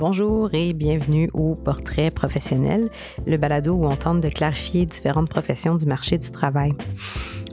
[0.00, 2.88] Bonjour et bienvenue au Portrait professionnel,
[3.26, 6.72] le balado où on tente de clarifier différentes professions du marché du travail.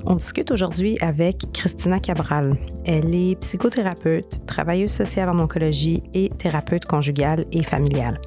[0.10, 2.56] On discute aujourd'hui avec Christina Cabral.
[2.86, 8.22] Elle est psychothérapeute, travailleuse sociale en oncologie et thérapeute conjugale et familiale.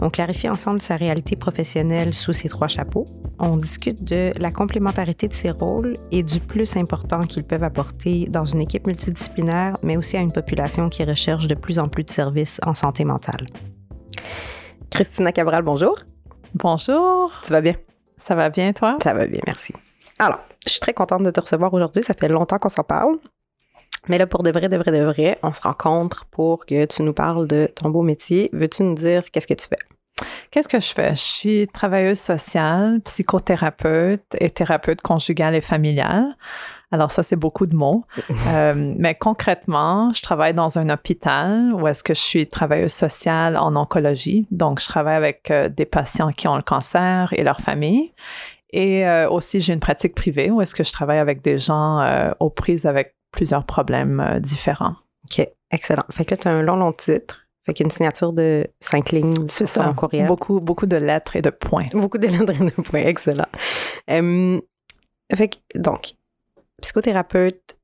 [0.00, 3.06] On clarifie ensemble sa réalité professionnelle sous ses trois chapeaux.
[3.38, 8.26] On discute de la complémentarité de ses rôles et du plus important qu'ils peuvent apporter
[8.28, 12.02] dans une équipe multidisciplinaire, mais aussi à une population qui recherche de plus en plus
[12.02, 13.46] de services en santé mentale.
[14.90, 15.94] Christina Cabral, bonjour.
[16.54, 17.32] Bonjour.
[17.44, 17.76] Tu vas bien?
[18.26, 18.98] Ça va bien, toi?
[19.00, 19.72] Ça va bien, merci.
[20.18, 22.02] Alors, je suis très contente de te recevoir aujourd'hui.
[22.02, 23.18] Ça fait longtemps qu'on s'en parle.
[24.08, 27.02] Mais là, pour de vrai, de vrai, de vrai, on se rencontre pour que tu
[27.02, 28.50] nous parles de ton beau métier.
[28.52, 29.78] Veux-tu nous dire qu'est-ce que tu fais?
[30.50, 31.14] Qu'est-ce que je fais?
[31.14, 36.36] Je suis travailleuse sociale, psychothérapeute et thérapeute conjugale et familiale.
[36.90, 38.04] Alors ça, c'est beaucoup de mots.
[38.48, 43.56] Euh, mais concrètement, je travaille dans un hôpital où est-ce que je suis travailleuse sociale
[43.56, 44.46] en oncologie.
[44.50, 48.12] Donc, je travaille avec euh, des patients qui ont le cancer et leur famille.
[48.72, 52.32] Et euh, aussi, j'ai une pratique privée où est-ce que je travaille avec des gens
[52.40, 54.94] aux prises avec plusieurs problèmes différents.
[55.24, 56.04] OK, excellent.
[56.10, 57.46] Fait que là, tu as un long, long titre.
[57.64, 60.26] Fait qu'il y a une signature de cinq lignes sur ton courriel.
[60.26, 61.86] Beaucoup, beaucoup de lettres et de points.
[61.92, 63.46] Beaucoup de lettres et de points, excellent.
[64.08, 66.14] fait que, donc,
[66.80, 67.76] psychothérapeute,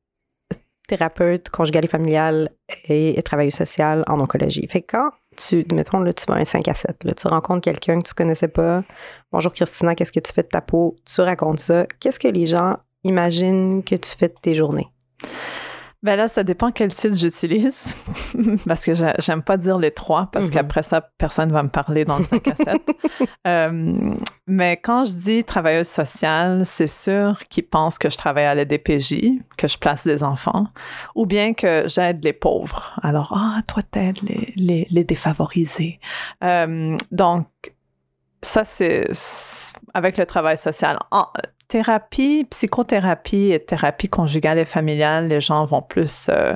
[0.88, 2.50] thérapeute conjugale et familiale
[2.88, 4.66] et, travailleuse sociale en oncologie.
[4.68, 7.62] Fait que quand tu, mettons, là, tu vas un 5 à 7, là, tu rencontres
[7.62, 8.82] quelqu'un que tu connaissais pas.
[9.32, 10.96] Bonjour Christina, qu'est-ce que tu fais de ta peau?
[11.04, 11.86] Tu racontes ça.
[12.00, 14.88] Qu'est-ce que les gens imaginent que tu fais de tes journées?
[16.04, 17.96] Ben là, ça dépend quel titre j'utilise,
[18.68, 20.50] parce que j'aime pas dire les trois, parce mhm.
[20.52, 22.66] qu'après ça, personne va me parler dans le 5 à 7.
[23.46, 24.14] Euh,
[24.46, 28.64] mais quand je dis travailleuse sociale, c'est sûr qu'ils pensent que je travaille à la
[28.64, 30.68] DPJ, que je place des enfants,
[31.16, 32.96] ou bien que j'aide les pauvres.
[33.02, 35.98] Alors, ah, toi, t'aides les, les, les, défavorisés.
[36.44, 37.46] Euh, donc,
[38.40, 39.10] ça, c'est
[39.94, 40.98] avec le travail social.
[41.68, 46.54] Thérapie, psychothérapie et thérapie conjugale et familiale, les gens vont plus, euh,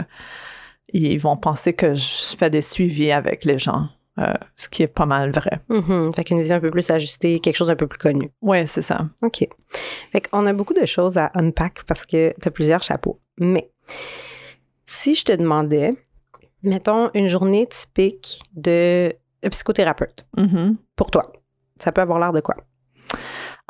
[0.88, 3.88] ils vont penser que je fais des suivis avec les gens.
[4.18, 5.60] Euh, ce qui est pas mal vrai.
[5.70, 8.30] Mm Fait qu'une vision un peu plus ajustée, quelque chose d'un peu plus connu.
[8.42, 9.06] Oui, c'est ça.
[9.22, 9.48] OK.
[10.12, 13.20] Fait qu'on a beaucoup de choses à unpack parce que tu as plusieurs chapeaux.
[13.38, 13.70] Mais
[14.84, 15.90] si je te demandais,
[16.62, 19.14] mettons, une journée typique de
[19.50, 20.76] psychothérapeute mm-hmm.
[20.94, 21.32] pour toi,
[21.78, 22.56] ça peut avoir l'air de quoi?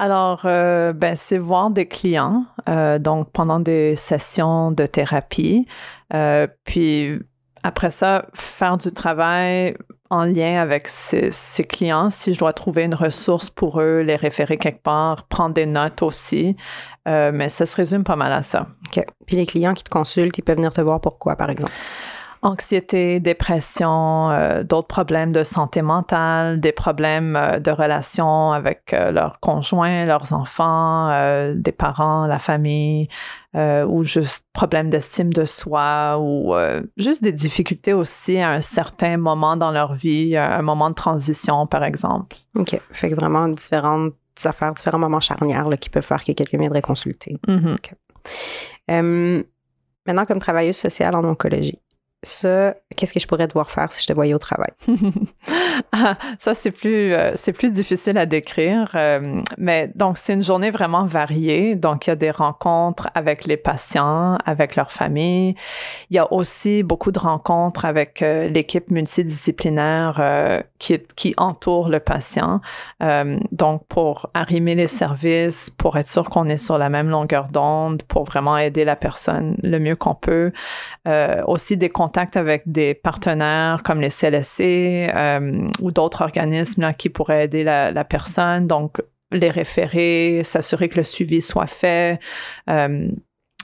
[0.03, 5.65] Alors, euh, ben, c'est voir des clients, euh, donc pendant des sessions de thérapie,
[6.13, 7.21] euh, puis
[7.63, 9.77] après ça, faire du travail
[10.11, 11.31] en lien avec ces,
[11.63, 15.67] clients, si je dois trouver une ressource pour eux, les référer quelque part, prendre des
[15.67, 16.57] notes aussi,
[17.07, 18.67] mais ça se résume pas mal à ça.
[18.89, 19.05] OK.
[19.29, 21.71] Puis les clients qui te consultent, ils peuvent venir te voir pourquoi, par exemple?
[22.43, 29.13] Anxiété, dépression, euh, d'autres problèmes de santé mentale, des problèmes euh, de relation avec euh,
[29.13, 31.11] leurs conjoints, leurs enfants,
[31.55, 33.09] des parents, la famille,
[33.55, 36.55] ou juste problèmes d'estime de soi, ou
[36.97, 41.67] juste des difficultés aussi à un certain moment dans leur vie, un moment de transition,
[41.67, 42.37] par exemple.
[42.57, 42.81] OK.
[42.93, 44.15] Fait que vraiment différentes
[44.45, 47.37] affaires, différents moments charnières qui peuvent faire que quelqu'un viendrait consulter.
[47.47, 49.45] Mm-hmm.
[50.07, 51.79] maintenant, comme travailleuse sociale en oncologie,
[52.23, 54.71] ça, qu'est-ce que je pourrais devoir faire si je te voyais au travail?
[55.95, 58.91] Ah, ça, c'est plus, euh, plus difficile à décrire.
[58.95, 61.75] Euh, mais donc, c'est une journée vraiment variée.
[61.75, 65.55] Donc, il y a des rencontres avec les patients, avec leur famille.
[66.11, 72.61] Il y a aussi beaucoup de rencontres avec euh, l'équipe multidisciplinaire qui, entoure le patient.
[73.53, 78.03] donc, pour arrimer les services, pour être sûr qu'on est sur la même longueur d'onde,
[78.05, 80.53] pour vraiment aider la personne le mieux qu'on peut.
[81.47, 85.11] aussi des contact avec des partenaires comme les CLSC
[85.81, 88.67] ou d'autres organismes qui pourraient aider la, personne.
[88.67, 89.01] Donc,
[89.31, 92.21] les référer, s'assurer que le suivi soit fait.
[92.69, 93.09] Euh,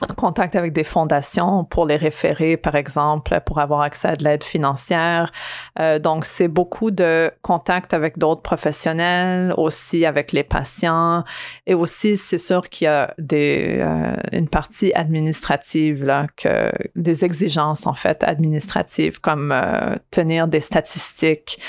[0.07, 4.43] contact avec des fondations pour les référer, par exemple, pour avoir accès à de l'aide
[4.43, 5.31] financière.
[5.79, 11.23] Euh, donc, c'est beaucoup de contact avec d'autres professionnels, aussi avec les patients.
[11.67, 17.25] Et aussi, c'est sûr qu'il y a des, euh, une partie administrative, là, que, des
[17.25, 21.59] exigences, en fait, administratives, comme euh, tenir des statistiques,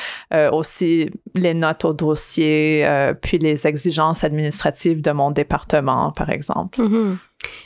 [0.52, 2.86] aussi les notes au dossier,
[3.20, 6.80] puis les exigences administratives de mon département, par exemple.
[6.80, 7.16] Mm-hmm.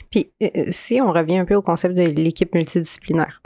[0.09, 3.41] Puis, euh, euh, si on revient un peu au concept de l'équipe multidisciplinaire,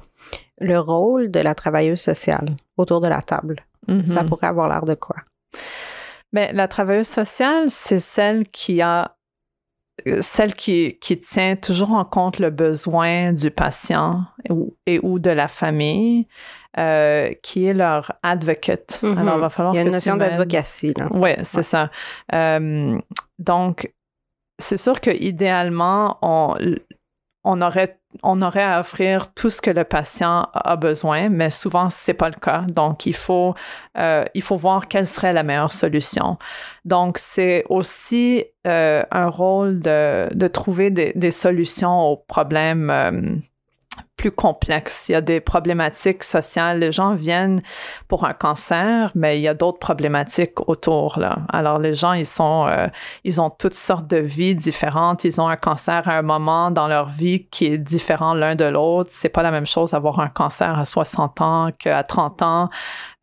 [0.59, 4.27] le rôle de la travailleuse sociale autour de la table, ça mm-hmm.
[4.27, 5.15] pourrait avoir l'air de quoi?
[6.31, 9.15] Bien, la travailleuse sociale, c'est celle qui a
[10.07, 14.23] euh, celle qui, qui, tient toujours en compte le besoin du patient
[14.85, 16.27] et ou de la famille,
[16.77, 18.99] euh, qui est leur advocate.
[19.01, 19.17] Mhm.
[19.17, 20.93] Alors, il va falloir Il y a une notion d'advocatie.
[20.95, 21.07] là.
[21.11, 21.63] Oui, c'est Ouais.
[21.63, 21.89] ça.
[22.33, 22.97] Euh,
[23.39, 23.91] donc,
[24.59, 30.47] c'est sûr que idéalement, on, aurait, on aurait à offrir tout ce que le patient
[30.53, 32.65] a besoin, mais souvent, ce n'est pas le cas.
[32.67, 33.55] Donc, il faut,
[33.97, 36.37] euh, il faut voir quelle serait la meilleure solution.
[36.85, 43.41] Donc, c'est aussi euh, un rôle de, trouver des, des solutions aux problèmes.
[44.15, 45.07] Plus complexes.
[45.07, 46.79] Il y a des problématiques sociales.
[46.79, 47.61] Les gens viennent
[48.07, 51.19] pour un cancer, mais il y a d'autres problématiques autour.
[51.19, 51.39] Là.
[51.49, 52.87] Alors, les gens, ils sont, euh,
[53.23, 55.23] ils ont toutes sortes de vies différentes.
[55.23, 58.65] Ils ont un cancer à un moment dans leur vie qui est différent l'un de
[58.65, 59.09] l'autre.
[59.13, 62.69] C'est pas la même chose d'avoir un cancer à 60 ans qu'à 30 ans.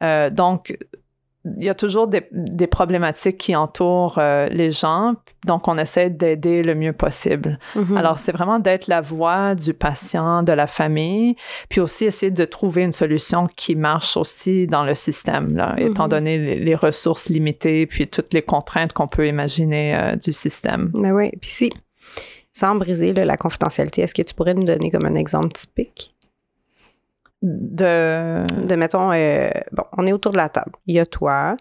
[0.02, 0.76] Euh, donc,
[1.58, 5.14] il y a toujours des, des problématiques qui entourent euh, les gens.
[5.46, 7.58] Donc, on essaie d'aider le mieux possible.
[7.74, 7.96] Mhm.
[7.96, 11.36] Alors, c'est vraiment d'être la voix du patient, de la famille,
[11.68, 16.08] puis aussi essayer de trouver une solution qui marche aussi dans le système, là, étant
[16.08, 20.90] donné les, les ressources limitées, puis toutes les contraintes qu'on peut imaginer euh, du système.
[20.94, 21.30] Mais oui.
[21.40, 21.72] Puis si,
[22.52, 26.15] sans briser là, la confidentialité, est-ce que tu pourrais nous donner comme un exemple typique?
[27.48, 28.44] De...
[28.66, 30.72] de, mettons, euh, bon, on est autour de la table.
[30.86, 31.56] Il y a toi,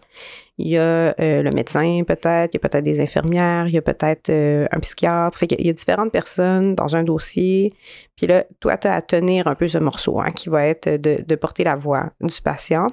[0.58, 0.80] il y a
[1.20, 4.66] euh, le médecin peut-être, il y a peut-être des infirmières, il y a peut-être euh,
[4.72, 5.38] un psychiatre.
[5.38, 7.72] Fait qu'il y a différentes personnes dans un dossier.
[8.16, 10.88] Puis là, toi, tu as à tenir un peu ce morceau hein, qui va être
[10.88, 12.88] de, de porter la voix du patient.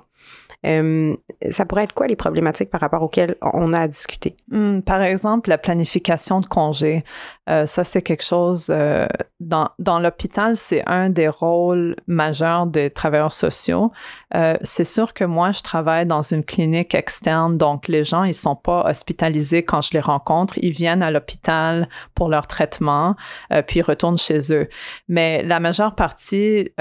[0.65, 1.15] Euh,
[1.51, 4.35] ça pourrait être quoi les problématiques par rapport auxquelles on a à discuter?
[4.49, 7.03] Hmm, par exemple, la planification de congés.
[7.49, 9.05] Euh, ça, c'est quelque chose euh,
[9.41, 13.91] dans, dans l'hôpital, c'est un des rôles majeurs des travailleurs sociaux.
[14.63, 18.55] C'est sûr que moi, je travaille dans une clinique externe, donc les gens, ils sont
[18.55, 20.57] pas hospitalisés quand je les rencontre.
[20.57, 23.15] Ils viennent à l'hôpital pour leur traitement,
[23.67, 24.69] puis ils retournent chez eux.
[25.07, 26.71] Mais la majeure partie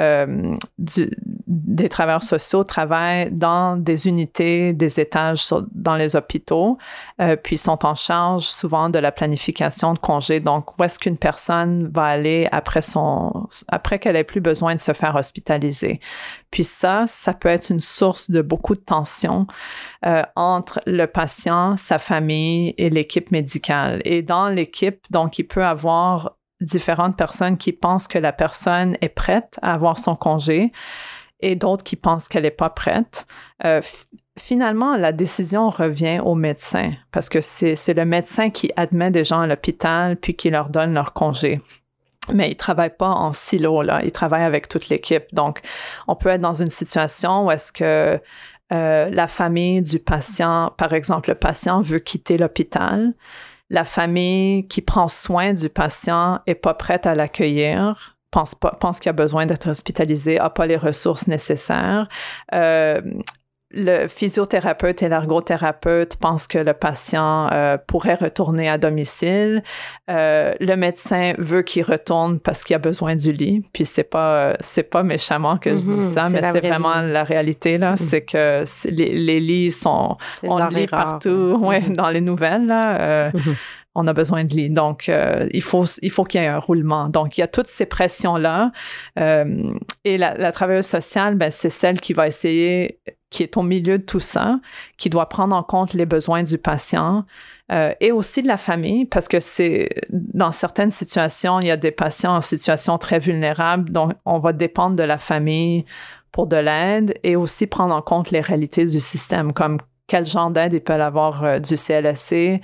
[1.46, 6.78] des travailleurs sociaux travaillent dans des unités, des étages dans les hôpitaux,
[7.20, 10.40] euh, puis sont en charge souvent de la planification de congés.
[10.40, 14.80] Donc, où est-ce qu'une personne va aller après son, après qu'elle ait plus besoin de
[14.80, 16.00] se faire hospitaliser?
[16.50, 19.46] Puis ça, ça peut être une source de beaucoup de tension
[20.04, 24.02] euh, entre le patient, sa famille et l'équipe médicale.
[24.04, 29.08] Et dans l'équipe, donc, il peut avoir différentes personnes qui pensent que la personne est
[29.08, 30.72] prête à avoir son congé
[31.42, 33.26] et d'autres qui pensent qu'elle n'est pas prête.
[33.64, 33.82] Euh,
[34.38, 39.40] finalement, la décision revient au médecin parce que c'est le médecin qui admet des gens
[39.40, 41.60] à l'hôpital puis qui leur donne leur congé.
[42.32, 44.00] Mais il ne travaille pas en silo, là.
[44.04, 45.24] Il travaille avec toute l'équipe.
[45.32, 45.60] Donc,
[46.06, 48.20] on peut être dans une situation où est-ce que
[48.72, 53.12] euh, la famille du patient, par exemple, le patient veut quitter l'hôpital.
[53.70, 58.98] La famille qui prend soin du patient est pas prête à l'accueillir, pense, pas, pense
[58.98, 62.08] qu'il a besoin d'être hospitalisé, n'a pas les ressources nécessaires.
[62.52, 63.00] Euh,
[63.74, 69.62] le physiothérapeute et l'ergothérapeute pensent que le patient euh, pourrait retourner à domicile.
[70.10, 73.64] Euh, le médecin veut qu'il retourne parce qu'il a besoin du lit.
[73.72, 77.00] Puis c'est pas c'est pas méchamment que je dis Mhm, ça, mais c'est vraie vraiment
[77.02, 77.12] vie.
[77.12, 77.94] la réalité là.
[77.96, 81.66] C'est que les, les lits sont on lit rare, partout, hein.
[81.66, 81.96] ouais, Mhm.
[81.96, 83.00] dans les nouvelles là.
[83.00, 83.56] euh, Mhm.
[83.94, 84.70] On a besoin de lit.
[84.70, 87.08] Donc, euh, il faut, il faut qu'il y ait un roulement.
[87.08, 88.72] Donc, il y a toutes ces pressions-là.
[89.18, 89.74] Euh,
[90.04, 93.00] et la, la travailleuse sociale, ben, c'est celle qui va essayer,
[93.30, 94.60] qui est au milieu de tout ça,
[94.96, 97.24] qui doit prendre en compte les besoins du patient.
[97.72, 101.76] euh, et aussi de la famille, parce que c'est dans certaines situations, il y a
[101.76, 105.84] des patients en situation très vulnérable, donc on va dépendre de la famille
[106.32, 109.78] pour de l'aide et aussi prendre en compte les réalités du système, comme
[110.12, 112.60] quel genre d'aide ils peuvent avoir euh, du CLSC,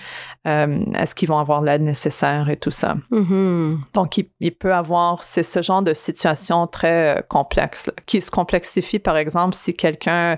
[0.47, 2.99] euh, est-ce qu'ils vont avoir l'aide nécessaire et tout ça.
[3.11, 3.81] Mhm.
[3.95, 8.21] Donc, il, il peut avoir, c'est ce genre de situation très euh, complexe là, qui
[8.21, 10.37] se complexifie, par exemple, si quelqu'un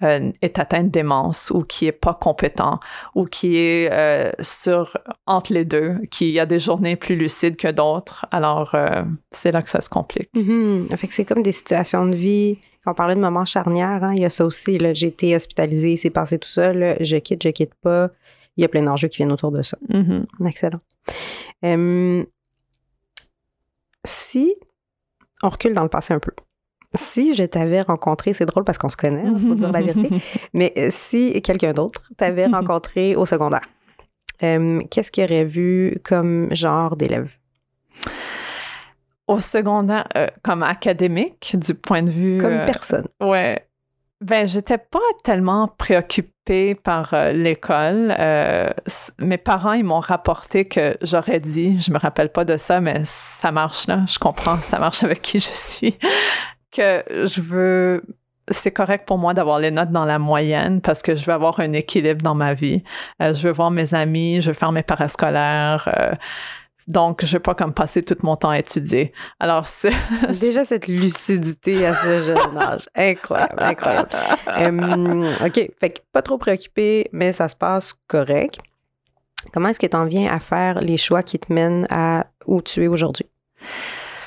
[0.00, 2.78] est atteint de démence ou qui est pas compétent
[3.16, 7.68] ou qui est euh, sur entre les deux, qui a des journées plus lucides que
[7.68, 8.24] d'autres.
[8.30, 9.02] Alors, euh,
[9.32, 10.30] c'est là que ça se complique.
[10.34, 10.86] Mhm.
[10.96, 12.58] Fait que c'est comme des situations de vie.
[12.88, 14.78] On parlait de moments charnières, hein, il y a ça aussi.
[14.94, 16.72] J'ai été hospitalisée, c'est passé tout ça.
[16.72, 16.96] là.
[17.00, 18.10] Je quitte, je quitte pas.
[18.56, 19.76] Il y a plein d'enjeux qui viennent autour de ça.
[19.90, 20.26] Mhm.
[20.46, 20.80] Excellent.
[21.64, 22.24] Euh,
[24.04, 24.56] si
[25.42, 26.32] on recule dans le passé un peu,
[26.94, 30.08] si je t'avais rencontré, c'est drôle parce qu'on se connaît, il faut dire la vérité,
[30.54, 33.68] mais euh, si quelqu'un d'autre t'avait rencontré au secondaire,
[34.42, 37.36] euh, qu'est-ce qu'il aurait vu comme genre d'élève?
[39.28, 42.38] Au secondaire, euh, comme académique, du point de vue.
[42.38, 43.06] Comme euh, personne.
[43.20, 43.62] Ouais.
[44.22, 48.16] Ben, j'étais pas tellement préoccupée par euh, l'école.
[49.18, 53.02] Mes parents, ils m'ont rapporté que j'aurais dit, je me rappelle pas de ça, mais
[53.04, 55.98] ça marche là, je comprends, ça marche avec qui je suis,
[56.72, 58.02] que je veux
[58.50, 61.60] c'est correct pour moi d'avoir les notes dans la moyenne parce que je veux avoir
[61.60, 62.82] un équilibre dans ma vie.
[63.20, 66.16] Je veux voir mes amis, je veux faire mes parascolaires.
[66.88, 69.12] Donc, je veux pas comme passer tout mon temps à étudier.
[69.38, 69.92] Alors, c'est...
[70.40, 72.88] Déjà, cette lucidité à ce jeune âge.
[72.94, 74.08] Incroyable, incroyable.
[74.48, 78.58] Euh, OK, fait que pas trop préoccupé, mais ça se passe correct.
[79.52, 82.62] Comment est-ce que tu en viens à faire les choix qui te mènent à où
[82.62, 83.26] tu es aujourd'hui?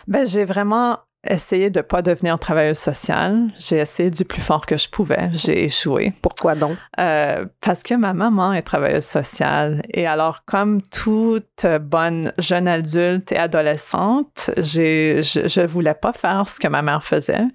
[0.08, 3.50] Ben, j'ai vraiment essayé de ne pas devenir travailleuse sociale.
[3.58, 5.30] J'ai essayé du plus fort que je pouvais.
[5.34, 6.14] J'ai échoué.
[6.22, 6.78] Pourquoi donc?
[7.00, 9.84] Euh, parce que ma maman est travailleuse sociale.
[9.90, 16.60] Et alors, comme toute bonne jeune adulte et adolescente, je ne voulais pas faire ce
[16.60, 17.46] que ma mère faisait.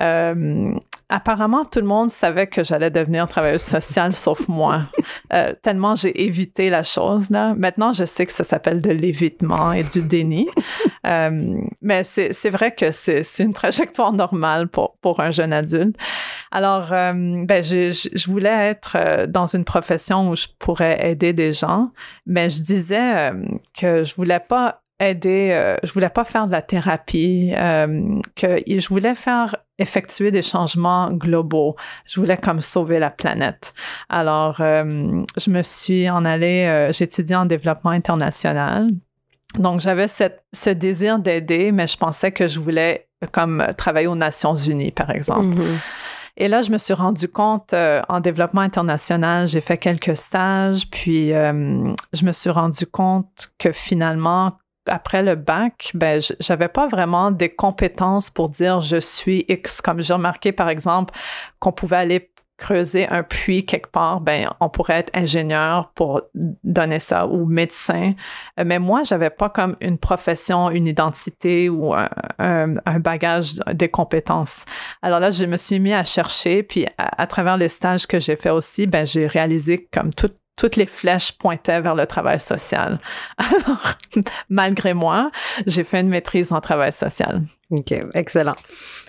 [0.00, 0.72] Euh,
[1.10, 4.86] apparemment, tout le monde savait que j'allais devenir travailleuse sociale, sauf moi.
[5.32, 7.30] Euh, tellement j'ai évité la chose.
[7.30, 7.54] Là.
[7.54, 10.48] Maintenant, je sais que ça s'appelle de l'évitement et du déni.
[11.06, 15.96] Euh, mais c'est vrai que c'est une trajectoire normale pour, pour un jeune adulte.
[16.50, 17.12] Alors, euh,
[17.46, 21.90] ben, je, je, voulais être dans une profession où je pourrais aider des gens,
[22.26, 23.32] mais je disais
[23.74, 29.14] que je voulais pas aider, je voulais pas faire de la thérapie, que je voulais
[29.14, 31.74] faire effectuer des changements globaux.
[32.06, 33.74] Je voulais comme sauver la planète.
[34.08, 38.90] Alors, euh, je me suis en allée, euh, j'étudiais en développement international.
[39.58, 44.54] Donc, j'avais ce désir d'aider, mais je pensais que je voulais comme travailler aux Nations
[44.54, 45.56] Unies, par exemple.
[45.56, 45.78] Mm-hmm.
[46.36, 50.88] Et là, je me suis rendu compte euh, en développement international, j'ai fait quelques stages,
[50.90, 54.52] puis je me suis rendu compte que finalement,
[54.90, 59.80] après le bac, ben, j'avais pas vraiment des compétences pour dire je suis X.
[59.80, 61.14] Comme j'ai remarqué, par exemple,
[61.58, 62.30] qu'on pouvait aller
[62.60, 66.20] creuser un puits quelque part, ben, on pourrait être ingénieur pour
[66.62, 68.12] donner ça ou médecin.
[68.58, 74.66] Euh, mais moi, j'avais pas comme une profession, une identité ou un, bagage des compétences.
[75.00, 78.20] Alors là, je me suis mis à chercher, puis à, à travers les stages que
[78.20, 82.38] j'ai fait aussi, ben, j'ai réalisé comme tout, toutes les flèches pointaient vers le travail
[82.40, 83.00] social.
[83.38, 83.94] Alors,
[84.48, 85.30] malgré moi,
[85.66, 87.42] j'ai fait une maîtrise en travail social.
[87.70, 88.56] OK, excellent.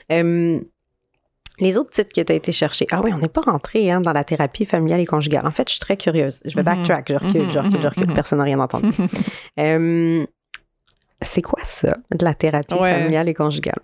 [0.09, 2.85] les autres titres que tu as été chercher.
[2.91, 5.45] Ah oui, on n'est pas rentré hein, dans la thérapie familiale et conjugale.
[5.45, 6.39] En fait, je suis très curieuse.
[6.45, 6.65] Je vais mm-hmm.
[6.65, 8.05] backtrack, je recule, je recule, je recule.
[8.05, 8.13] Mm-hmm.
[8.13, 8.91] Personne n'a rien entendu.
[11.21, 13.79] c'est quoi ça, de la thérapie familiale et conjugale?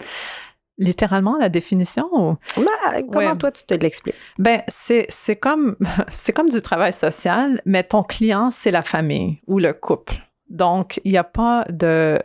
[0.78, 2.38] Littéralement la définition?
[2.56, 4.16] Bah, comment toi tu te l'expliques?
[4.38, 5.76] Ben, c'est, comme,
[6.14, 10.16] c'est comme du travail social, mais ton client, c'est la famille ou le couple.
[10.50, 12.20] Donc, il n'y a pas de.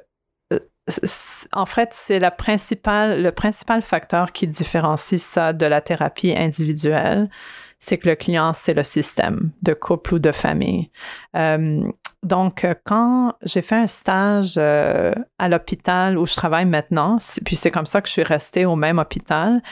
[0.52, 0.58] Euh,
[1.52, 7.28] en fait, c'est le principal facteur qui différencie ça de la thérapie individuelle
[7.84, 10.88] c'est que le client, c'est le système de couple ou de famille.
[11.34, 11.82] Euh,
[12.22, 17.72] donc, quand j'ai fait un stage euh, à l'hôpital où je travaille maintenant, puis c'est
[17.72, 19.64] comme ça que je suis restée au même hôpital,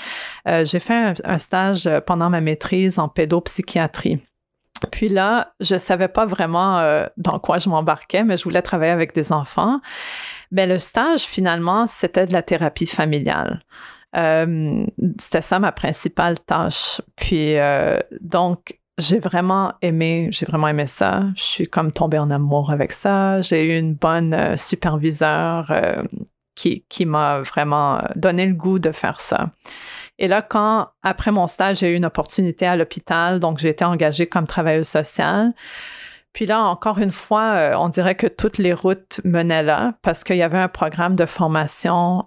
[0.49, 4.19] euh, j'ai fait un, stage pendant ma maîtrise en pédopsychiatrie.
[4.91, 6.83] Puis là, je ne savais pas vraiment
[7.17, 9.81] dans quoi je m'embarquais, mais je voulais travailler avec des enfants.
[10.51, 13.61] Mais le stage, finalement, c'était de la thérapie familiale.
[14.17, 14.87] Euh,
[15.19, 17.01] c'était ça ma principale tâche.
[17.17, 21.25] Puis euh, donc, j'ai vraiment aimé, j'ai vraiment aimé ça.
[21.37, 23.41] Je suis comme tombée en amour avec ça.
[23.41, 25.73] J'ai eu une bonne euh, superviseur
[26.55, 29.51] qui, qui m'a vraiment donné le goût de faire ça.
[30.19, 33.87] Et là, quand, après mon stage, j'ai eu une opportunité à l'hôpital, donc j'ai été
[33.87, 35.55] engagée comme travailleuse sociale.
[36.35, 40.37] Puis là, encore une fois, on dirait que toutes les routes menaient là parce qu'il
[40.37, 42.27] y avait un programme de formation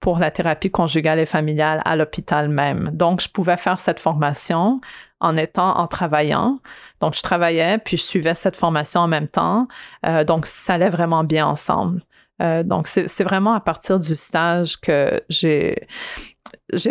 [0.00, 2.90] pour la thérapie conjugale et familiale à l'hôpital même.
[2.92, 4.80] Donc, je pouvais faire cette formation
[5.20, 6.58] en étant, en travaillant.
[7.00, 9.68] Donc, je travaillais, puis je suivais cette formation en même temps.
[10.04, 12.02] Euh, donc, ça allait vraiment bien ensemble.
[12.42, 15.88] Euh, donc, c'est vraiment à partir du stage que j'ai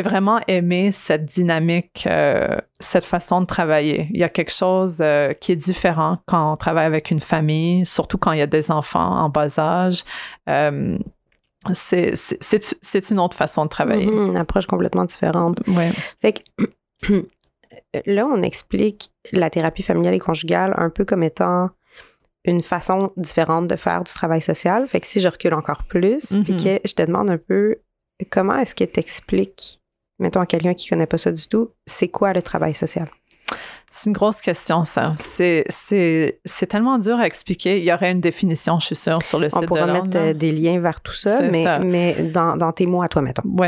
[0.02, 4.08] vraiment aimé cette dynamique, euh, cette façon de travailler.
[4.12, 5.04] Il y a quelque chose
[5.40, 8.72] qui est différent quand on travaille avec une famille, surtout quand il y a des
[8.72, 10.04] enfants en bas âge
[11.74, 14.08] c'est une autre façon de travailler.
[14.08, 15.60] Mm-hmm, une approche complètement différente.
[15.68, 15.92] Ouais.
[16.22, 17.24] Fait que
[18.06, 21.70] là, on explique la thérapie familiale et conjugale un peu comme étant
[22.44, 24.88] une façon différente de faire du travail social.
[24.88, 26.82] Fait que si je recule encore plus, puis mm-hmm.
[26.82, 27.78] que je te demande un peu
[28.30, 29.82] comment est-ce que tu expliques,
[30.20, 33.10] mettons à quelqu'un qui connaît pas ça du tout, c'est quoi le travail social?
[33.98, 35.14] C'est une grosse question, ça.
[35.18, 35.64] C'est,
[36.68, 37.80] tellement dur à expliquer.
[37.80, 40.34] Il y aurait une définition, je suis sûre, sur le site On pourrait mettre euh,
[40.34, 43.44] des liens vers tout ça, mais, mais dans, tes mots à toi, mettons.
[43.46, 43.68] Oui.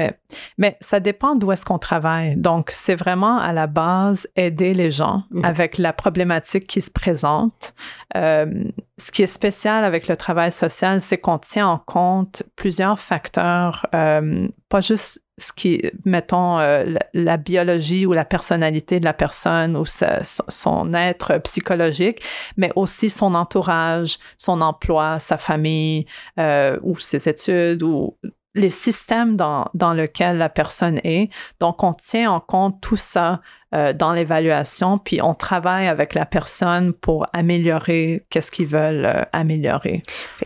[0.57, 2.35] Mais ça dépend d'où est-ce qu'on travaille.
[2.35, 5.45] Donc, c'est vraiment à la base aider les gens mhm.
[5.45, 7.73] avec la problématique qui se présente.
[8.17, 8.65] Euh,
[8.97, 13.85] ce qui est spécial avec le travail social, c'est qu'on tient en compte plusieurs facteurs,
[13.95, 19.77] euh, pas juste ce qui, mettons, euh, la, biologie ou la personnalité de la personne
[19.77, 22.23] ou son être psychologique,
[22.57, 26.07] mais aussi son entourage, son emploi, sa famille
[26.39, 28.17] euh, ou ses études ou
[28.55, 31.29] les systèmes dans, dans lesquels la personne est.
[31.59, 33.39] Donc, on tient en compte tout ça
[33.75, 40.01] euh, dans l'évaluation, puis on travaille avec la personne pour améliorer qu'est-ce qu'ils veulent améliorer.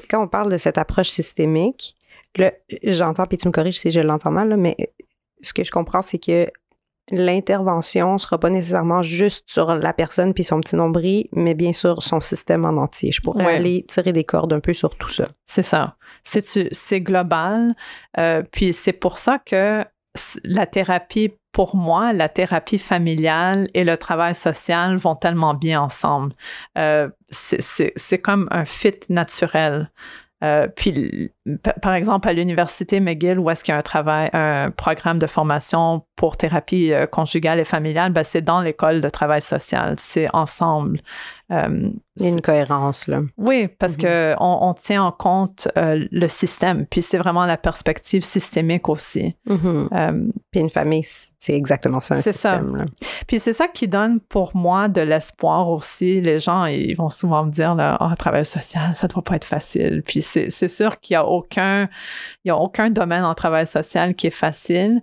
[0.10, 1.96] Quand on parle de cette approche systémique,
[2.84, 4.76] j'entends, puis tu me corriges si je l'entends mal, mais
[5.42, 6.50] ce que je comprends, c'est que
[7.12, 11.74] l'intervention ne sera pas nécessairement juste sur la personne puis son petit nombril, mais bien
[11.74, 13.12] sûr son système en entier.
[13.12, 15.28] Je pourrais aller tirer des cordes un peu sur tout ça.
[15.46, 15.98] C'est ça.
[16.24, 17.76] C'est global.
[18.18, 19.84] Euh, puis c'est pour ça que
[20.44, 26.34] la thérapie, pour moi, la thérapie familiale et le travail social vont tellement bien ensemble.
[26.78, 29.90] Euh, c'est comme un fit naturel.
[30.44, 31.32] Euh, puis,
[31.82, 35.28] par exemple, à l'université McGill, où est-ce qu'il y a un travail, un programme de
[35.28, 39.96] formation pour thérapie euh, conjugale et familiale, ben, c'est dans l'école de travail social.
[40.00, 41.00] C'est ensemble.
[41.52, 43.22] Euh, Il y a une cohérence, là.
[43.38, 44.36] Oui, parce mm-hmm.
[44.36, 49.36] qu'on on tient en compte euh, le système, puis c'est vraiment la perspective systémique aussi.
[49.48, 50.32] Mm-hmm.
[50.50, 52.86] puis une famille, c'est exactement ça, un système.
[53.02, 53.06] Ça.
[53.28, 56.22] Puis c'est ça qui donne pour moi de l'espoir aussi.
[56.22, 59.46] Les gens, ils vont souvent me dire, là, oh, travail social, ça doit pas être
[59.46, 60.04] facile.
[60.06, 61.90] Puis c'est sûr qu'il y a aucun,
[62.46, 65.02] il y a aucun domaine en travail social qui est facile.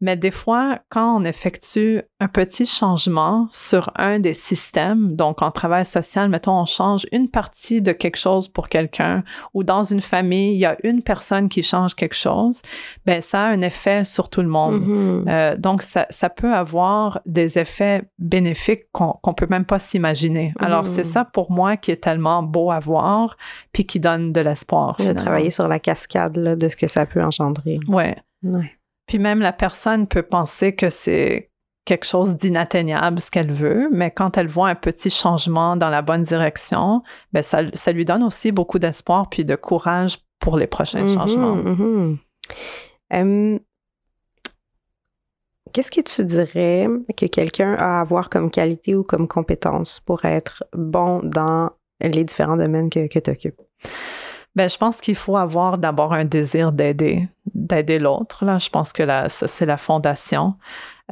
[0.00, 5.50] Mais des fois, quand on effectue un petit changement sur un des systèmes, donc en
[5.50, 9.24] travail social, mettons, on change une partie de quelque chose pour quelqu'un,
[9.54, 12.60] ou dans une famille, il y a une personne qui change quelque chose,
[13.06, 14.82] ben ça a un effet sur tout le monde.
[14.82, 15.30] Mm-hmm.
[15.30, 20.52] Euh, donc, ça, ça, peut avoir des effets bénéfiques qu'on ne peut même pas s'imaginer.
[20.58, 21.04] Alors, c'est mm-hmm.
[21.04, 23.38] ça pour moi qui est tellement beau à voir,
[23.72, 24.96] puis qui donne de l'espoir.
[24.98, 27.78] De travailler sur la cascade là, de ce que ça peut engendrer.
[27.88, 28.16] Ouais.
[28.42, 28.75] ouais.
[29.06, 31.50] Puis même la personne peut penser que c'est
[31.84, 36.02] quelque chose d'inatteignable ce qu'elle veut, mais quand elle voit un petit changement dans la
[36.02, 40.66] bonne direction, ben ça, ça lui donne aussi beaucoup d'espoir puis de courage pour les
[40.66, 41.56] prochains mm-hmm, changements.
[43.10, 43.60] Mm-hmm.
[45.72, 50.24] Qu'est-ce que tu dirais que quelqu'un a à avoir comme qualité ou comme compétence pour
[50.24, 53.60] être bon dans les différents domaines que, que tu occupes?
[54.56, 58.44] Ben, je pense qu'il faut avoir d'abord un désir d'aider, d'aider l'autre.
[58.44, 60.54] Là, je pense que là, ça, c'est la fondation.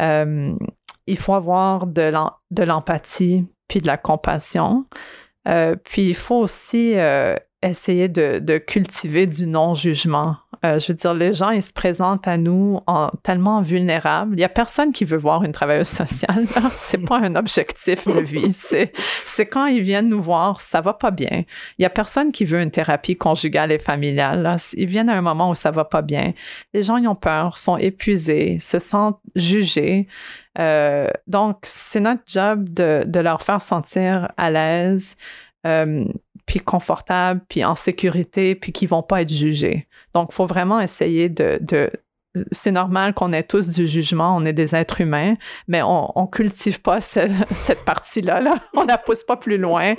[0.01, 0.55] Euh,
[1.07, 4.87] il faut avoir de l'empathie puis de la compassion.
[5.47, 10.37] Euh, puis il faut aussi euh, essayer de, cultiver du non-jugement.
[10.65, 14.33] Euh, je veux dire, les gens, ils se présentent à nous en tellement vulnérables.
[14.35, 16.47] Il n'y a personne qui veut voir une travailleuse sociale.
[16.73, 18.53] C'est pas un objectif de vie.
[18.53, 21.45] C'est quand ils viennent nous voir, ça va pas bien.
[21.79, 24.57] Il n'y a personne qui veut une thérapie conjugale et familiale.
[24.75, 26.33] Ils viennent à un moment où ça va pas bien.
[26.73, 30.09] Les gens, ils ont peur, sont épuisés, se sentent jugés.
[30.59, 35.17] Euh, donc, c'est notre job de, de, leur faire sentir à l'aise.
[35.67, 36.05] Euh,
[36.47, 39.87] puis confortables, puis en sécurité, puis qui vont pas être jugés.
[40.15, 41.59] Donc, il faut vraiment essayer de,
[42.51, 45.37] c'est normal qu'on ait tous du jugement, on est des êtres humains,
[45.69, 48.55] mais on, on cultive pas cette, partie-là, là.
[48.75, 49.95] on la pousse pas plus loin,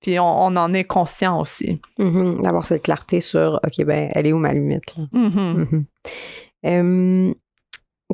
[0.00, 1.80] puis on, en est conscient aussi.
[1.98, 2.42] Mm-hmm.
[2.42, 4.94] D'avoir cette clarté sur, OK, ben, elle est où ma limite?
[5.12, 5.84] Mm-hmm.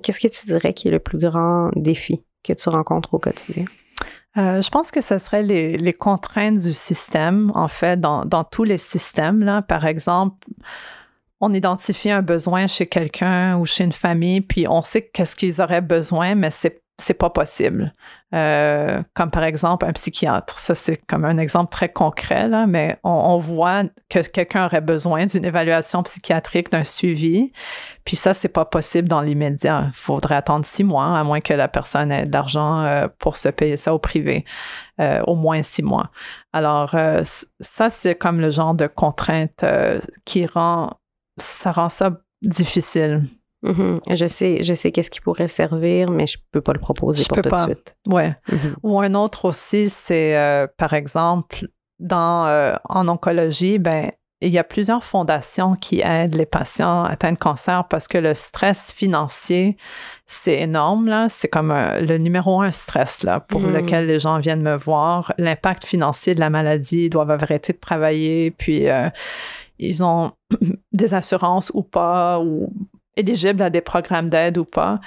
[0.03, 3.65] Qu'est-ce que tu dirais qui est le plus grand défi que tu rencontres au quotidien?
[4.37, 8.79] Euh, je pense que ce serait les, contraintes du système, en fait, dans, tous les
[8.79, 9.43] systèmes.
[9.45, 9.63] Là.
[9.63, 10.47] Par exemple,
[11.41, 15.61] on identifie un besoin chez quelqu'un ou chez une famille, puis on sait qu'est-ce qu'ils
[15.61, 17.93] auraient besoin, mais c'est c'est pas possible.
[18.35, 20.59] Euh, comme par exemple un psychiatre.
[20.59, 25.27] Ça, c'est comme un exemple très concret, là, mais on, voit que quelqu'un aurait besoin
[25.27, 27.53] d'une évaluation psychiatrique, d'un suivi.
[28.05, 29.87] Puis ça, c'est pas possible dans l'immédiat.
[29.89, 33.37] Il faudrait attendre six mois, à moins que la personne ait de l'argent euh, pour
[33.37, 34.45] se payer ça au privé.
[35.01, 36.11] Euh, au moins six mois.
[36.53, 36.95] Alors,
[37.61, 39.65] ça, c'est comme le genre de contrainte
[40.25, 40.99] qui rend
[41.37, 43.25] ça rend ça difficile
[43.65, 44.01] Mhm.
[44.11, 47.41] Je sais, je sais qu'est-ce qui pourrait servir, mais je peux pas le proposer pour
[47.41, 47.97] tout de suite.
[48.07, 48.37] Ouais.
[48.53, 48.77] Mhm.
[48.83, 51.67] Ou un autre aussi, c'est euh, par exemple
[51.99, 57.33] dans euh, en oncologie, ben il y a plusieurs fondations qui aident les patients atteints
[57.33, 59.79] de cancer parce que le stress financier,
[60.27, 61.09] c'est énorme.
[61.09, 61.29] Là.
[61.31, 63.73] C'est comme le numéro un stress là, pour mhm.
[63.73, 65.33] lequel les gens viennent me voir.
[65.39, 69.09] L'impact financier de la maladie, ils doivent arrêter de travailler, puis euh,
[69.79, 70.33] ils ont
[70.93, 72.71] des assurances ou pas, ou
[73.17, 75.01] éligible à des programmes d'aide ou pas.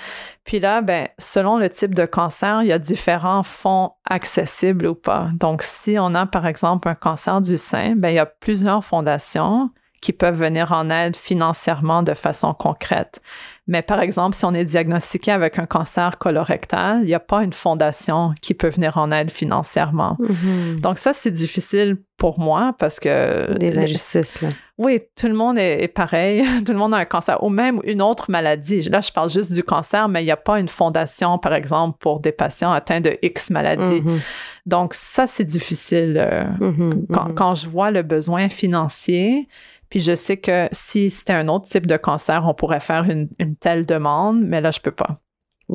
[0.43, 4.95] Puis là, ben, selon le type de cancer, il y a différents fonds accessibles ou
[4.95, 5.29] pas.
[5.33, 8.83] Donc, si on a, par exemple, un cancer du sein, ben, il y a plusieurs
[8.83, 9.69] fondations
[10.01, 13.21] qui peuvent venir en aide financièrement de façon concrète.
[13.67, 17.43] Mais par exemple, si on est diagnostiqué avec un cancer colorectal, il n'y a pas
[17.43, 20.15] une fondation qui peut venir en aide financièrement.
[20.19, 20.79] Mhm.
[20.79, 23.57] Donc ça, c'est difficile pour moi parce que...
[23.59, 24.49] Des injustices, là.
[24.77, 26.43] Oui, tout le monde est, est pareil.
[26.65, 28.83] tout le monde a un cancer ou même une autre maladie.
[28.83, 31.97] Là, je parle juste du cancer, mais il n'y a pas une fondation, par exemple,
[31.99, 34.01] pour des patients atteints de X maladie.
[34.01, 34.19] Mhm.
[34.65, 36.17] Donc ça, c'est difficile.
[36.19, 37.05] euh, Mhm.
[37.13, 37.33] quand, Mhm.
[37.35, 39.47] quand je vois le besoin financier,
[39.89, 43.29] puis je sais que si c'était un autre type de cancer, on pourrait faire une,
[43.39, 45.19] une telle demande, mais là, je peux pas.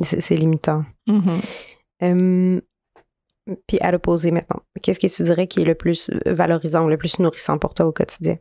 [0.03, 0.83] C'est limitant.
[2.01, 2.61] Hum,
[3.67, 6.97] puis à l'opposé maintenant, qu'est-ce que tu dirais qui est le plus valorisant ou le
[6.97, 8.37] plus nourrissant pour toi au quotidien?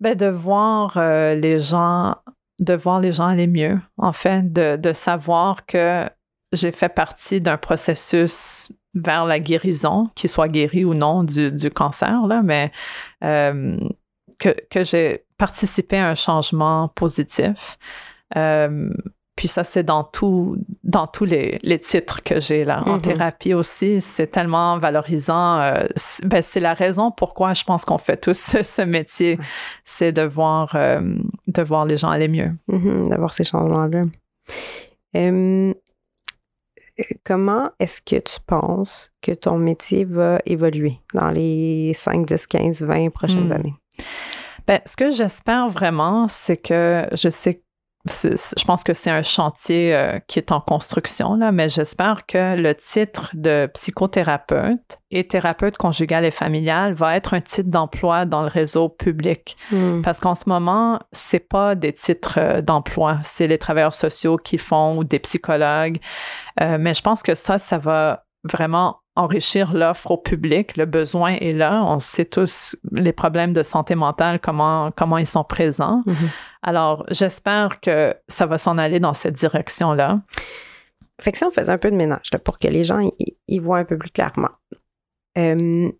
[0.00, 2.16] Ben, de voir euh, les gens,
[2.58, 6.08] de voir les gens aller mieux, en fait, de, de savoir que
[6.52, 11.70] j'ai fait partie d'un processus vers la guérison, qu'il soit guéri ou non du, du
[11.70, 12.72] cancer, là, mais
[13.24, 13.78] euh,
[14.38, 17.78] que, que j'ai participé à un changement positif.
[18.36, 18.90] Euh,
[19.36, 22.82] puis ça, c'est dans, tout, dans tous les, les titres que j'ai là.
[22.86, 23.02] En Mhm.
[23.02, 25.60] thérapie aussi, c'est tellement valorisant.
[25.60, 29.38] euh, c'est ben, c'est la raison pourquoi je pense qu'on fait tous ce, ce métier.
[29.84, 31.02] C'est de voir, euh,
[31.48, 32.52] de voir les gens aller mieux.
[32.68, 34.04] Mhm, D'avoir ces changements-là.
[35.16, 35.74] Euh,
[37.24, 42.82] comment est-ce que tu penses que ton métier va évoluer dans les 5, 10, 15,
[42.82, 43.52] 20 prochaines Hmm.
[43.52, 43.74] années?
[44.66, 47.62] Ben, ce que j'espère vraiment, c'est que je sais
[48.08, 52.56] je pense que c'est un chantier euh, qui est en construction, là, mais j'espère que
[52.56, 58.42] le titre de psychothérapeute et thérapeute conjugale et familiale va être un titre d'emploi dans
[58.42, 59.56] le réseau public.
[59.70, 60.02] Hmm.
[60.02, 64.58] Parce qu'en ce moment, c'est pas des titres euh, d'emploi, c'est les travailleurs sociaux qui
[64.58, 65.98] font ou des psychologues.
[66.60, 70.76] Euh, mais je pense que ça, ça va vraiment enrichir l'offre au public.
[70.76, 71.82] Le besoin est là.
[71.84, 76.02] On sait tous les problèmes de santé mentale, comment, comment ils sont présents.
[76.06, 76.30] Mhm.
[76.62, 80.20] Alors, j'espère que ça va s'en aller dans cette direction-là.
[81.20, 83.00] Fait que si on faisait un peu de ménage là, pour que les gens
[83.48, 84.50] y, voient un peu plus clairement.
[85.38, 85.90] Euh,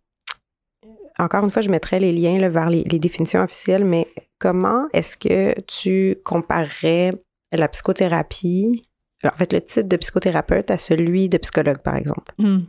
[1.19, 4.07] encore une fois, je mettrai les liens là, vers les, les définitions officielles, mais
[4.39, 7.13] comment est-ce que tu comparerais
[7.53, 8.87] la psychothérapie,
[9.23, 12.33] alors, en fait, le titre de psychothérapeute à celui de psychologue, par exemple?
[12.39, 12.61] Hmm.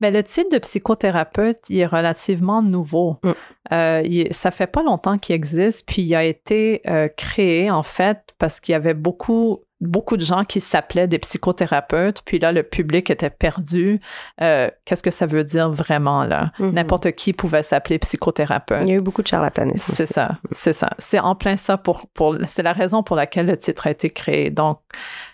[0.00, 3.18] Ben, le titre de psychothérapeute, il est relativement nouveau.
[3.22, 3.30] Mm.
[3.72, 7.82] Euh, il- ça fait pas longtemps qu'il existe, puis il a été euh, créé en
[7.82, 12.52] fait parce qu'il y avait beaucoup beaucoup de gens qui s'appelaient des psychothérapeutes, puis là
[12.52, 14.00] le public était perdu.
[14.40, 16.52] Euh, Qu'est-ce que ça veut dire vraiment là?
[16.60, 16.70] Mhm.
[16.70, 18.84] N'importe qui pouvait s'appeler psychothérapeute.
[18.84, 19.92] Il y a eu beaucoup de charlatanisme.
[19.96, 20.90] C'est ça, c'est ça.
[20.98, 24.10] C'est en plein ça pour, pour c'est la raison pour laquelle le titre a été
[24.10, 24.50] créé.
[24.50, 24.78] Donc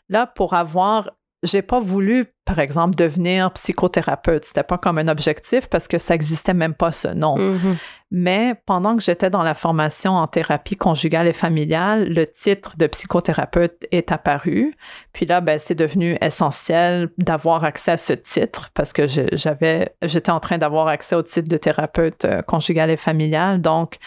[0.08, 1.10] là, pour avoir,
[1.44, 4.44] j'ai pas voulu, par exemple, devenir psychothérapeute.
[4.44, 7.36] C'était pas comme un objectif parce que ça existait même pas ce nom.
[7.36, 7.76] Mhm.
[8.10, 12.86] Mais pendant que j'étais dans la formation en thérapie conjugale et familiale, le titre de
[12.86, 14.74] psychothérapeute est apparu.
[15.12, 20.30] Puis là, ben, c'est devenu essentiel d'avoir accès à ce titre parce que j'avais, j'étais
[20.30, 23.60] en train d'avoir accès au titre de thérapeute euh, conjugale et familiale.
[23.60, 23.98] Donc,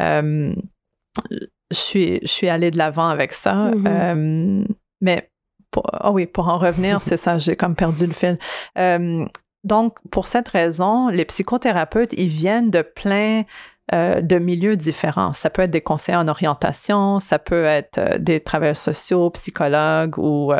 [0.00, 0.54] euh,
[1.30, 3.54] je suis, je suis allée de l'avant avec ça.
[3.54, 3.84] Mhm.
[3.86, 4.64] Euh,
[5.02, 5.30] mais,
[5.70, 8.38] pour, ah oui, pour en revenir, c'est ça, j'ai comme perdu le fil.
[8.78, 9.24] Euh,
[9.64, 13.42] donc, pour cette raison, les psychothérapeutes, ils viennent de plein
[13.92, 15.32] euh, de milieux différents.
[15.32, 20.16] Ça peut être des conseillers en orientation, ça peut être euh, des travailleurs sociaux, psychologues
[20.18, 20.52] ou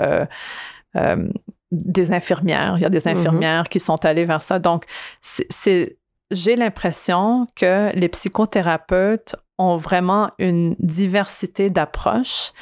[1.72, 2.74] des infirmières.
[2.78, 3.16] Il y a des Mhm.
[3.16, 4.58] infirmières qui sont allées vers ça.
[4.58, 4.84] Donc,
[5.20, 5.96] c'est,
[6.30, 12.52] j'ai l'impression que les psychothérapeutes ont vraiment une diversité d'approches,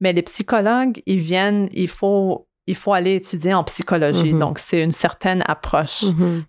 [0.00, 4.32] mais les psychologues, ils viennent, il faut, il faut aller étudier en psychologie.
[4.32, 4.38] Mhm.
[4.40, 6.02] Donc, c'est une certaine approche.
[6.02, 6.44] Mhm.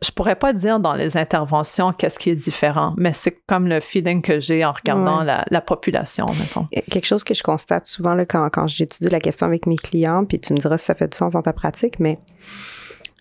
[0.00, 3.80] Je pourrais pas dire dans les interventions qu'est-ce qui est différent, mais c'est comme le
[3.80, 5.24] feeling que j'ai en regardant Ouais.
[5.24, 6.68] la, la population, mettons.
[6.90, 10.24] Quelque chose que je constate souvent là, quand, quand j'étudie la question avec mes clients,
[10.24, 12.18] puis tu me diras si ça fait du sens dans ta pratique, mais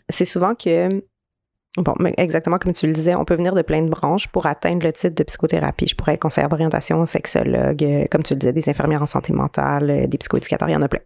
[0.08, 1.04] c'est souvent que,
[1.78, 4.46] bon, mais exactement comme tu le disais, on peut venir de plein de branches pour
[4.46, 5.88] atteindre le titre de psychothérapie.
[5.88, 9.34] Je pourrais être conseillère d'orientation, sexologue, euh, comme tu le disais, des infirmières en santé
[9.34, 11.00] mentale, euh, des psychoéducateurs, il y en a plein.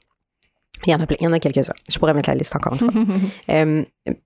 [0.86, 1.74] Il y en a plein, il y en a quelques-uns.
[1.90, 2.90] Je pourrais mettre la liste encore une fois.
[3.50, 3.84] Euh,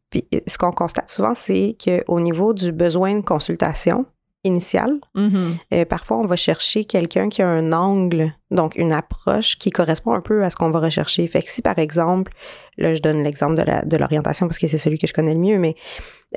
[0.09, 4.05] puis, ce qu'on constate souvent, c'est qu'au niveau du besoin de consultation
[4.43, 5.57] initiale, Mhm.
[5.73, 10.13] euh, parfois, on va chercher quelqu'un qui a un angle, donc une approche qui correspond
[10.13, 11.27] un peu à ce qu'on va rechercher.
[11.27, 12.31] Fait que si, par exemple,
[12.79, 15.57] là, je donne l'exemple de, l'orientation parce que c'est celui que je connais le mieux,
[15.59, 15.75] mais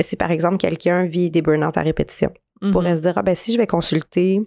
[0.00, 2.30] si, par exemple, quelqu'un vit des burn-out à répétition,
[2.62, 2.70] Mhm.
[2.70, 4.40] pourrait se dire, ah ben si je vais consulter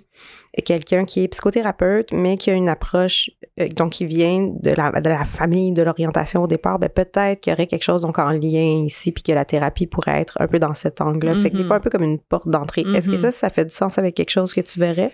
[0.63, 3.29] quelqu'un qui est psychothérapeute, mais qui a une approche,
[3.59, 7.41] euh, donc qui vient de la, de la famille de l'orientation au départ, ben peut-être
[7.41, 10.37] qu'il y aurait quelque chose donc en lien ici, puis que la thérapie pourrait être
[10.39, 11.35] un peu dans cet angle-là.
[11.35, 11.67] Fait que des Mhm.
[11.67, 12.85] fois, un peu comme une porte d'entrée.
[12.93, 13.17] Est-ce que Mhm.
[13.21, 15.11] ça, ça fait du sens avec quelque chose que tu verrais?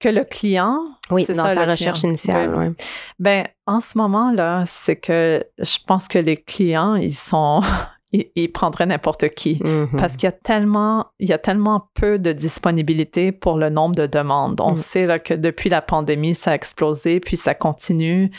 [0.00, 0.78] Que le client.
[1.10, 2.10] Oui, c'est dans ça, sa recherche client.
[2.10, 2.54] initiale.
[2.54, 2.70] Ouais.
[3.18, 7.60] Ben, en ce moment-là, c'est que je pense que les clients, ils sont.
[8.12, 9.60] ils, ils prendraient n'importe qui.
[9.62, 9.90] Mhm.
[9.98, 13.96] Parce qu'il y a tellement, il y a tellement peu de disponibilité pour le nombre
[13.96, 14.60] de demandes.
[14.60, 14.76] On Mm.
[14.76, 18.30] sait là, que depuis la pandémie, ça a explosé, puis ça continue.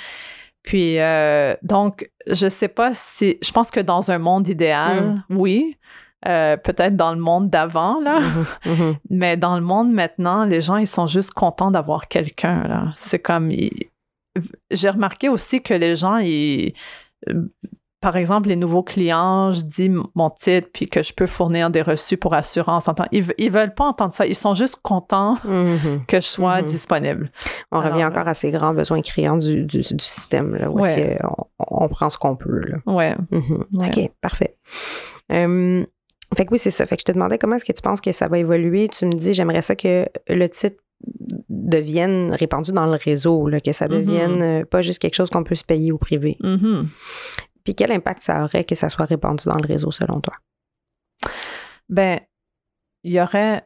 [0.63, 5.77] Puis euh, donc, je sais pas si, je pense que dans un monde idéal, oui.
[6.27, 8.19] Euh, peut-être dans le monde d'avant, là.
[8.65, 8.73] Mhm.
[8.73, 8.95] Mhm.
[9.09, 12.91] Mais dans le monde maintenant, les gens, ils sont juste contents d'avoir quelqu'un, là.
[12.95, 13.51] C'est comme...
[13.51, 13.87] ils-
[14.71, 16.73] J'ai remarqué aussi que les gens, ils...
[17.29, 17.49] euh,
[18.01, 21.81] Par exemple, les nouveaux clients, je dis mon titre, puis que je peux fournir des
[21.81, 22.89] reçus pour assurance.
[23.11, 24.25] Ils, ils veulent pas entendre ça.
[24.25, 26.05] Ils sont juste contents Mhm.
[26.07, 27.29] que je sois disponible.
[27.71, 30.79] On Alors, revient encore à ces grands besoins criants du, du, du système, là, où
[30.85, 31.17] est-ce Ouais.
[31.21, 31.45] qu'on
[31.85, 32.59] on prend ce qu'on peut.
[32.59, 32.77] Là.
[32.85, 33.15] Ouais.
[33.31, 33.87] Ouais.
[33.87, 34.55] OK, parfait.
[35.31, 35.85] Euh,
[36.35, 36.85] fait que oui, c'est ça.
[36.85, 38.87] Fait que je te demandais comment est-ce que tu penses que ça va évoluer?
[38.89, 40.77] Tu me dis, j'aimerais ça que le titre
[41.49, 43.91] devienne répandu dans le réseau, là, que ça Mhm.
[43.93, 46.37] devienne euh, pas juste quelque chose qu'on peut se payer au privé.
[46.41, 46.89] Mhm.
[47.63, 50.33] Puis quel impact ça aurait que ça soit répandu dans le réseau selon toi?
[51.89, 52.19] Ben,
[53.03, 53.63] il y aurait,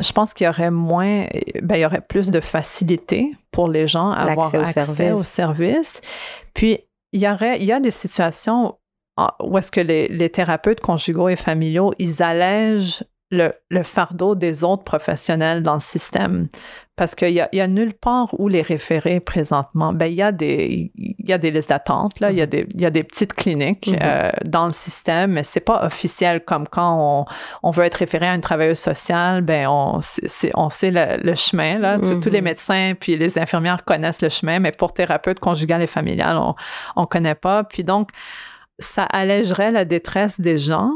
[0.00, 1.26] je pense qu'il y aurait moins,
[1.62, 4.84] ben, il y aurait plus de facilité pour les gens à avoir L'accès au accès
[4.84, 5.12] service.
[5.20, 6.00] au service.
[6.54, 6.80] Puis,
[7.12, 8.76] il y aurait, il y a des situations
[9.42, 14.64] où est-ce que les, les thérapeutes conjugaux et familiaux, ils allègent le, le fardeau des
[14.64, 16.48] autres professionnels dans le système?
[16.96, 19.94] Parce qu'il y a, nulle part où les référer présentement.
[19.94, 22.30] Ben, il y a des, il y a des listes d'attente, là.
[22.30, 23.98] Il, y a des, il y a des petites cliniques Mhm.
[24.02, 27.24] euh, dans le système, mais c'est pas officiel comme quand on,
[27.62, 30.00] on veut être référé à une travailleuse sociale, ben, on,
[30.54, 31.98] on sait le, le chemin, là.
[31.98, 32.20] Tous-.
[32.20, 36.36] Tous les médecins puis les infirmières connaissent le chemin, mais pour thérapeute conjugal et familial,
[36.36, 36.54] on,
[36.96, 37.64] on connaît pas.
[37.64, 38.10] Puis donc,
[38.80, 40.90] ça allégerait la détresse des gens.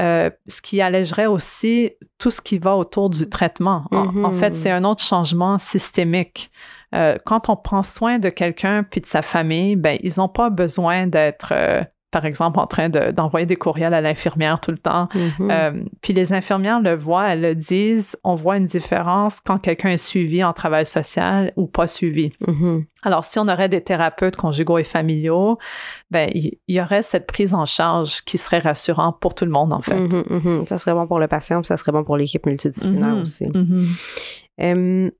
[0.00, 3.84] euh, ce qui allégerait aussi tout ce qui va autour du traitement.
[3.92, 6.50] En, en fait, c'est un autre changement systémique.
[6.96, 10.50] Euh, quand on prend soin de quelqu'un puis de sa famille, ben ils n'ont pas
[10.50, 11.82] besoin d'être, euh,
[12.14, 15.08] par exemple, en train de- d'envoyer des courriels à l'infirmière tout le temps.
[15.14, 15.50] Mhm.
[15.50, 19.90] Euh, puis les infirmières le voient, elles le disent, on voit une différence quand quelqu'un
[19.90, 22.32] est suivi en travail social ou pas suivi.
[22.46, 22.84] Mhm.
[23.02, 25.58] Alors, si on aurait des thérapeutes conjugaux et familiaux,
[26.12, 29.72] ben, il y aurait cette prise en charge qui serait rassurante pour tout le monde,
[29.72, 29.98] en fait.
[29.98, 30.66] Mhm, mhm.
[30.68, 33.46] Ça serait bon pour le patient, puis ça serait bon pour l'équipe multidisciplinaire aussi.
[34.62, 35.10] Euh,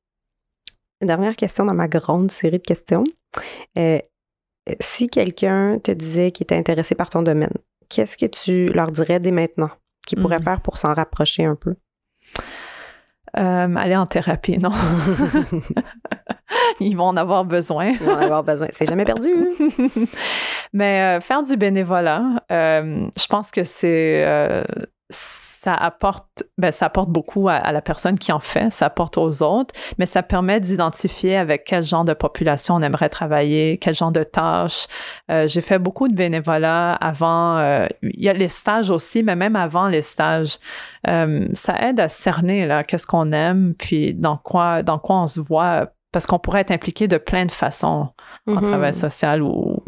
[1.02, 3.04] dernière question dans ma grande série de questions.
[3.76, 3.98] Euh,
[4.80, 7.52] si quelqu'un te disait qu'il était intéressé par ton domaine,
[7.88, 9.70] qu'est-ce que tu leur dirais dès maintenant
[10.06, 10.44] qu'ils pourraient Mhm.
[10.44, 11.74] faire pour s'en rapprocher un peu?
[13.36, 14.70] Euh, aller en thérapie, non.
[16.80, 17.88] Ils vont en avoir besoin.
[17.88, 18.68] Ils vont en avoir besoin.
[18.72, 19.30] C'est jamais perdu.
[20.72, 22.22] Mais euh, faire du bénévolat,
[22.52, 24.24] euh, je pense que c'est
[25.64, 29.16] ça apporte ben, ça apporte beaucoup à, à la personne qui en fait, ça apporte
[29.16, 33.94] aux autres, mais ça permet d'identifier avec quel genre de population on aimerait travailler, quel
[33.94, 34.86] genre de tâches.
[35.30, 37.56] Euh, J'ai fait beaucoup de bénévolat avant.
[37.58, 40.58] euh, Il y a les stages aussi, mais même avant les stages,
[41.08, 45.26] euh, ça aide à cerner là qu'est-ce qu'on aime, puis dans quoi dans quoi on
[45.26, 48.08] se voit, parce qu'on pourrait être impliqué de plein de façons
[48.46, 48.62] en Mhm.
[48.62, 49.82] travail social ou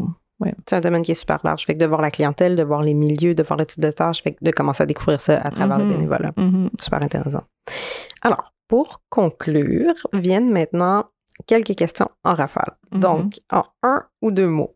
[0.67, 1.65] C'est un domaine qui est super large.
[1.65, 3.89] Fait que de voir la clientèle, de voir les milieux, de voir le type de
[3.91, 5.91] tâches, fait que de commencer à découvrir ça à travers le Mhm.
[5.93, 6.31] bénévolat.
[6.37, 6.69] Mhm.
[6.79, 7.43] Super intéressant.
[8.21, 11.05] Alors, pour conclure, viennent maintenant
[11.47, 12.73] quelques questions en rafale.
[12.91, 12.99] Mhm.
[12.99, 14.75] Donc, en un ou deux mots.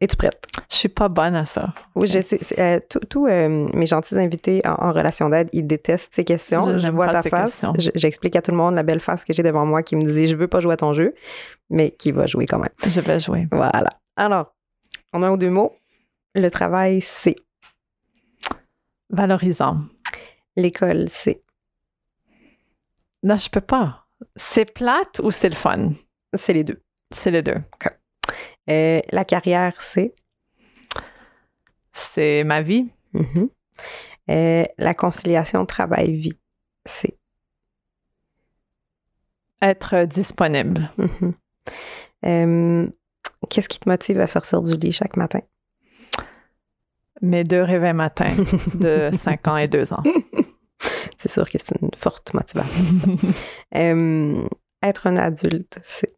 [0.00, 0.42] Es-tu prête?
[0.70, 1.72] Je suis pas bonne à ça.
[1.94, 2.38] Oui, je sais.
[2.58, 2.78] euh,
[3.08, 6.76] Tous euh, mes gentils invités en, en relation d'aide, ils détestent ces questions.
[6.78, 7.64] Je vois ta face.
[7.78, 10.02] Je- J'explique à tout le monde la belle face que j'ai devant moi qui me
[10.02, 11.14] dit Je veux pas jouer à ton jeu,
[11.70, 12.68] mais qui va jouer quand même.
[12.86, 13.46] Je vais jouer.
[13.52, 13.88] Voilà.
[14.16, 14.52] Alors,
[15.14, 15.74] en un ou deux mots,
[16.34, 17.36] le travail, c'est.
[19.10, 19.82] Valorisant.
[20.56, 21.42] L'école, c'est.
[23.22, 24.06] Non, je peux pas.
[24.34, 25.92] C'est plate ou c'est le fun?
[26.36, 26.82] C'est les deux.
[27.12, 27.62] C'est les deux.
[28.68, 30.14] Euh, la carrière, c'est?
[31.92, 32.90] C'est ma vie.
[33.12, 33.48] Mhm.
[34.30, 36.38] Euh, la conciliation travail-vie,
[36.84, 37.16] c'est?
[39.62, 40.90] Être disponible.
[40.98, 41.34] Mhm.
[42.26, 42.88] Euh,
[43.48, 45.40] Qu'est-ce qui te motive à sortir du lit chaque matin?
[47.22, 48.34] Mes deux réveils matins
[48.74, 50.02] de 5 ans et 2 ans.
[51.18, 52.84] C'est sûr que c'est une forte motivation.
[53.76, 54.46] Euh,
[54.82, 56.14] être un adulte, c'est.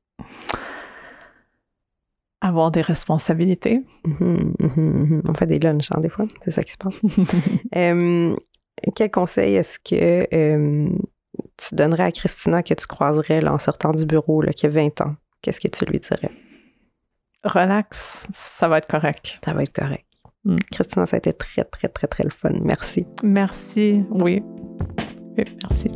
[2.43, 3.83] Avoir des responsabilités.
[4.05, 5.23] Mhm, mhm, mhm.
[5.27, 6.27] On fait des lunchs, hein, des fois.
[6.43, 7.01] C'est ça qui se passe.
[7.75, 8.37] Euh,
[8.95, 10.89] quel conseil est-ce que euh,
[11.57, 14.69] tu donnerais à Christina que tu croiserais là, en sortant du bureau, là, qui a
[14.69, 15.15] 20 ans?
[15.41, 16.31] Qu'est-ce que tu lui dirais?
[17.47, 19.39] Relax, ça va être correct.
[19.45, 20.05] Ça va être correct.
[20.45, 20.57] Mm.
[20.73, 22.53] Christina, ça a été très, très, très, très le fun.
[22.63, 23.07] Merci.
[23.23, 24.03] Merci.
[24.11, 24.43] Oui.
[25.37, 25.91] Oui, merci.